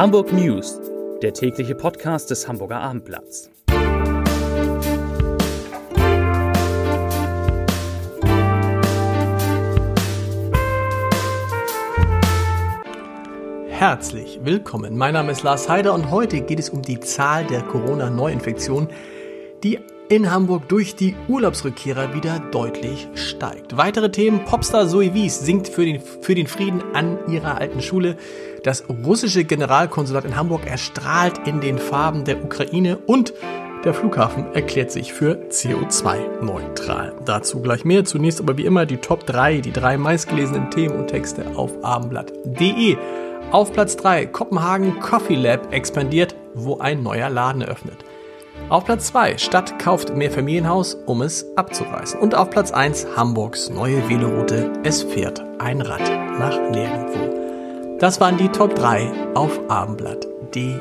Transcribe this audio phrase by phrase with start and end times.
[0.00, 0.80] Hamburg News,
[1.20, 3.50] der tägliche Podcast des Hamburger Abendblatts.
[13.68, 14.96] Herzlich willkommen.
[14.96, 18.88] Mein Name ist Lars Heider und heute geht es um die Zahl der Corona-Neuinfektionen,
[19.62, 19.80] die
[20.10, 23.76] in Hamburg durch die Urlaubsrückkehrer wieder deutlich steigt.
[23.76, 28.16] Weitere Themen: Popstar Zoe Wies singt für den, für den Frieden an ihrer alten Schule.
[28.64, 33.32] Das russische Generalkonsulat in Hamburg erstrahlt in den Farben der Ukraine und
[33.84, 37.14] der Flughafen erklärt sich für CO2-neutral.
[37.24, 38.04] Dazu gleich mehr.
[38.04, 42.98] Zunächst aber wie immer die Top 3, die drei meistgelesenen Themen und Texte auf abendblatt.de.
[43.52, 48.04] Auf Platz 3 Kopenhagen Coffee Lab expandiert, wo ein neuer Laden eröffnet.
[48.70, 52.20] Auf Platz 2 Stadt kauft mehr Familienhaus, um es abzureißen.
[52.20, 54.72] Und auf Platz 1 Hamburgs neue Veloroute.
[54.84, 57.98] Es fährt ein Rad nach nirgendwo.
[57.98, 60.80] Das waren die Top 3 auf abendblatt.de.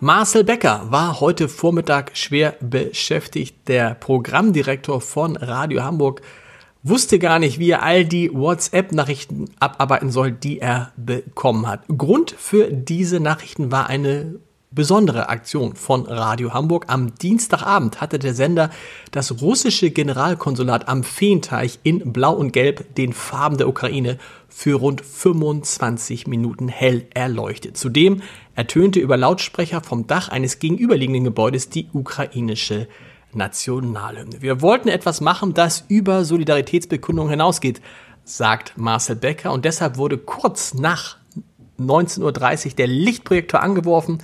[0.00, 3.68] Marcel Becker war heute Vormittag schwer beschäftigt.
[3.68, 6.22] Der Programmdirektor von Radio Hamburg
[6.82, 11.84] wusste gar nicht, wie er all die WhatsApp-Nachrichten abarbeiten soll, die er bekommen hat.
[11.96, 14.40] Grund für diese Nachrichten war eine
[14.74, 16.86] besondere Aktion von Radio Hamburg.
[16.88, 18.70] Am Dienstagabend hatte der Sender
[19.10, 25.00] das russische Generalkonsulat am Feenteich in Blau und Gelb, den Farben der Ukraine, für rund
[25.00, 27.76] 25 Minuten hell erleuchtet.
[27.76, 28.22] Zudem
[28.54, 32.88] ertönte über Lautsprecher vom Dach eines gegenüberliegenden Gebäudes die ukrainische
[33.32, 34.42] Nationalhymne.
[34.42, 37.80] Wir wollten etwas machen, das über Solidaritätsbekundungen hinausgeht,
[38.24, 39.52] sagt Marcel Becker.
[39.52, 41.16] Und deshalb wurde kurz nach
[41.78, 44.18] 19.30 Uhr der Lichtprojektor angeworfen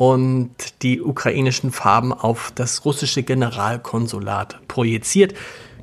[0.00, 5.34] und die ukrainischen Farben auf das russische Generalkonsulat projiziert.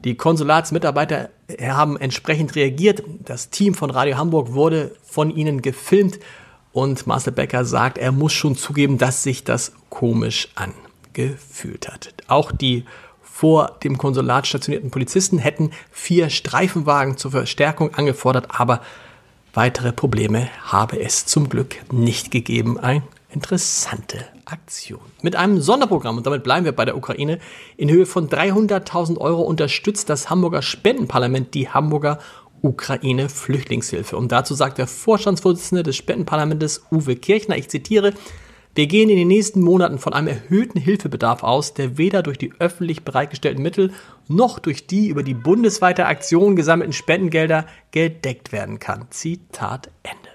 [0.03, 1.29] Die Konsulatsmitarbeiter
[1.61, 3.03] haben entsprechend reagiert.
[3.19, 6.17] Das Team von Radio Hamburg wurde von ihnen gefilmt
[6.71, 10.73] und Marcel Becker sagt, er muss schon zugeben, dass sich das komisch an
[11.13, 12.11] gefühlt hat.
[12.27, 12.85] Auch die
[13.21, 18.81] vor dem Konsulat stationierten Polizisten hätten vier Streifenwagen zur Verstärkung angefordert, aber
[19.53, 22.79] weitere Probleme habe es zum Glück nicht gegeben.
[22.79, 25.01] Eine interessante Aktion.
[25.21, 27.39] Mit einem Sonderprogramm, und damit bleiben wir bei der Ukraine,
[27.75, 32.19] in Höhe von 300.000 Euro unterstützt das Hamburger Spendenparlament die Hamburger
[32.61, 34.17] Ukraine Flüchtlingshilfe.
[34.17, 38.13] Und dazu sagt der Vorstandsvorsitzende des Spendenparlamentes Uwe Kirchner, ich zitiere,
[38.77, 42.53] wir gehen in den nächsten Monaten von einem erhöhten Hilfebedarf aus, der weder durch die
[42.59, 43.91] öffentlich bereitgestellten Mittel
[44.27, 49.07] noch durch die über die bundesweite Aktion gesammelten Spendengelder gedeckt werden kann.
[49.09, 50.26] Zitat Ende.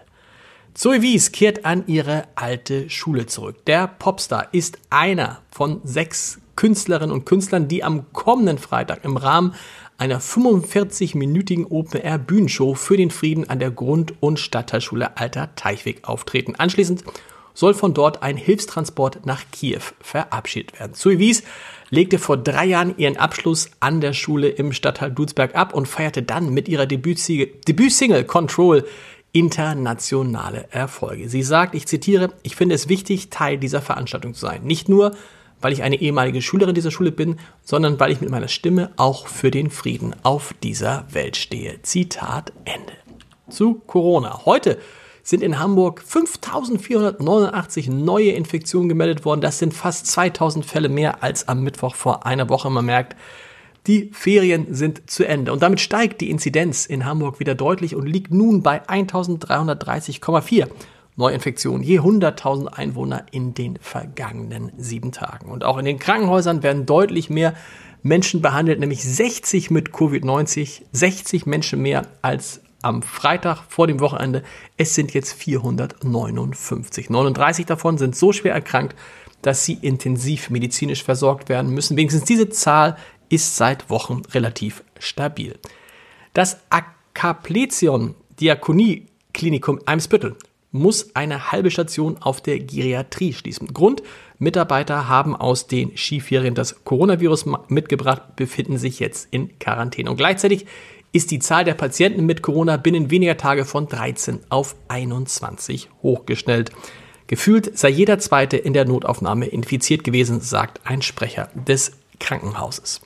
[0.75, 3.65] Zoe Wies kehrt an ihre alte Schule zurück.
[3.66, 9.55] Der Popstar ist einer von sechs Künstlerinnen und Künstlern, die am kommenden Freitag im Rahmen
[9.99, 16.55] einer 45-minütigen Open-Air-Bühnenshow für den Frieden an der Grund- und Stadtteilschule Alter Teichweg auftreten.
[16.56, 17.04] Anschließend
[17.53, 20.94] soll von dort ein Hilfstransport nach Kiew verabschiedet werden.
[20.94, 21.43] Zoe Wies
[21.91, 26.22] legte vor drei Jahren ihren Abschluss an der Schule im Stadtteil Duisberg ab und feierte
[26.22, 28.87] dann mit ihrer Debütsingle Control
[29.32, 31.28] internationale Erfolge.
[31.28, 34.62] Sie sagt, ich zitiere, ich finde es wichtig, Teil dieser Veranstaltung zu sein.
[34.65, 35.12] Nicht nur,
[35.60, 39.28] weil ich eine ehemalige Schülerin dieser Schule bin, sondern weil ich mit meiner Stimme auch
[39.28, 41.81] für den Frieden auf dieser Welt stehe.
[41.82, 42.92] Zitat Ende.
[43.48, 44.44] Zu Corona.
[44.44, 44.78] Heute
[45.22, 49.41] sind in Hamburg 5489 neue Infektionen gemeldet worden.
[49.41, 52.69] Das sind fast 2000 Fälle mehr als am Mittwoch vor einer Woche.
[52.71, 53.16] Man merkt,
[53.87, 55.53] die Ferien sind zu Ende.
[55.53, 60.69] Und damit steigt die Inzidenz in Hamburg wieder deutlich und liegt nun bei 1330,4
[61.16, 65.50] Neuinfektionen je 100.000 Einwohner in den vergangenen sieben Tagen.
[65.50, 67.54] Und auch in den Krankenhäusern werden deutlich mehr
[68.03, 74.42] Menschen behandelt, nämlich 60 mit Covid-19, 60 Menschen mehr als am Freitag vor dem Wochenende.
[74.76, 77.10] Es sind jetzt 459.
[77.10, 78.97] 39 davon sind so schwer erkrankt,
[79.41, 81.97] dass sie intensiv medizinisch versorgt werden müssen.
[81.97, 82.97] Wenigstens diese Zahl
[83.32, 85.59] ist seit Wochen relativ stabil.
[86.34, 90.36] Das Akaplezion Diakonie Klinikum Eimsbüttel
[90.71, 93.72] muss eine halbe Station auf der Geriatrie schließen.
[93.72, 94.03] Grund,
[94.39, 100.10] Mitarbeiter haben aus den Skiferien das Coronavirus mitgebracht, befinden sich jetzt in Quarantäne.
[100.10, 100.66] Und gleichzeitig
[101.12, 106.71] ist die Zahl der Patienten mit Corona binnen weniger Tage von 13 auf 21 hochgeschnellt.
[107.27, 113.01] Gefühlt sei jeder Zweite in der Notaufnahme infiziert gewesen, sagt ein Sprecher des Krankenhauses.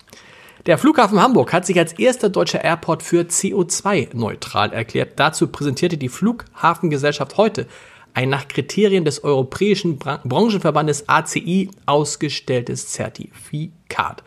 [0.65, 5.13] Der Flughafen Hamburg hat sich als erster deutscher Airport für CO2-neutral erklärt.
[5.17, 7.67] Dazu präsentierte die Flughafengesellschaft heute
[8.15, 14.23] ein nach Kriterien des Europäischen Branchenverbandes ACI ausgestelltes Zertifikat.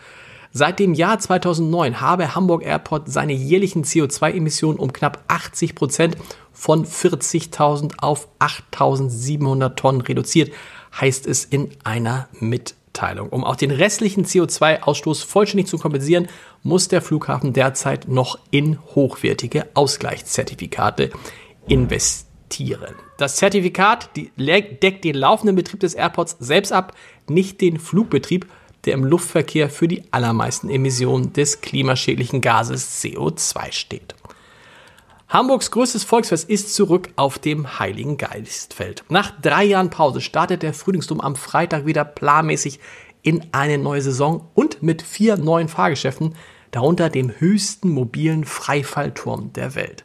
[0.51, 6.17] Seit dem Jahr 2009 habe Hamburg Airport seine jährlichen CO2-Emissionen um knapp 80 Prozent
[6.53, 10.51] von 40.000 auf 8.700 Tonnen reduziert,
[10.99, 12.78] heißt es in einer Mitteilung.
[13.29, 16.27] Um auch den restlichen CO2-Ausstoß vollständig zu kompensieren,
[16.63, 21.11] muss der Flughafen derzeit noch in hochwertige Ausgleichszertifikate
[21.67, 22.95] investieren.
[23.17, 26.95] Das Zertifikat deckt den laufenden Betrieb des Airports selbst ab,
[27.27, 28.47] nicht den Flugbetrieb,
[28.85, 34.15] der im Luftverkehr für die allermeisten Emissionen des klimaschädlichen Gases CO2 steht.
[35.29, 39.03] Hamburgs größtes Volksfest ist zurück auf dem Heiligen Geistfeld.
[39.09, 42.79] Nach drei Jahren Pause startet der Frühlingsdom am Freitag wieder planmäßig
[43.21, 46.33] in eine neue Saison und mit vier neuen Fahrgeschäften,
[46.71, 50.03] darunter dem höchsten mobilen Freifallturm der Welt.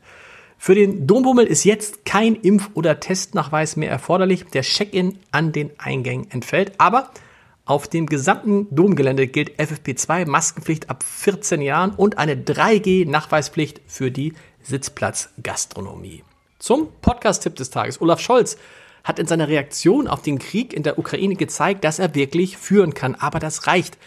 [0.58, 4.44] Für den Dombummel ist jetzt kein Impf- oder Testnachweis mehr erforderlich.
[4.52, 7.08] Der Check-in an den Eingängen entfällt, aber
[7.64, 14.34] auf dem gesamten Domgelände gilt FFP2 Maskenpflicht ab 14 Jahren und eine 3G-Nachweispflicht für die
[14.64, 16.25] Sitzplatzgastronomie.
[16.58, 18.00] Zum Podcast-Tipp des Tages.
[18.00, 18.56] Olaf Scholz
[19.05, 22.94] hat in seiner Reaktion auf den Krieg in der Ukraine gezeigt, dass er wirklich führen
[22.94, 23.14] kann.
[23.14, 23.99] Aber das reicht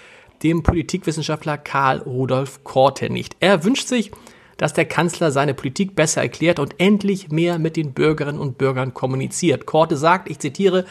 [0.43, 3.37] dem Politikwissenschaftler Karl Rudolf Korte nicht.
[3.39, 4.11] Er wünscht sich,
[4.57, 8.93] dass der Kanzler seine Politik besser erklärt und endlich mehr mit den Bürgerinnen und Bürgern
[8.93, 9.67] kommuniziert.
[9.67, 10.85] Korte sagt, ich zitiere,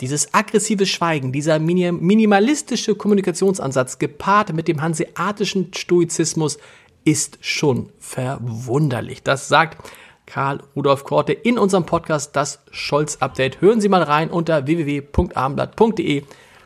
[0.00, 6.58] dieses aggressive Schweigen, dieser minimalistische Kommunikationsansatz gepaart mit dem hanseatischen Stoizismus
[7.04, 9.22] ist schon verwunderlich.
[9.22, 9.90] Das sagt
[10.26, 13.60] Karl Rudolf Korte in unserem Podcast Das Scholz Update.
[13.60, 16.22] Hören Sie mal rein unter www.abendblatt.de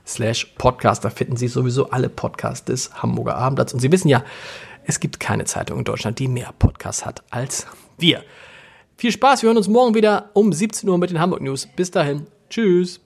[0.06, 1.04] slash podcast.
[1.04, 3.74] Da finden Sie sowieso alle Podcasts des Hamburger Abendblatts.
[3.74, 4.24] Und Sie wissen ja,
[4.84, 7.66] es gibt keine Zeitung in Deutschland, die mehr Podcasts hat als
[7.98, 8.22] wir.
[8.96, 11.68] Viel Spaß, wir hören uns morgen wieder um 17 Uhr mit den Hamburg News.
[11.76, 13.05] Bis dahin, tschüss.